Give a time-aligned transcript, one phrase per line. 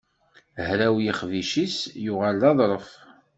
[0.67, 2.87] Hraw yixebbic-is yuɣal d aḍṛef.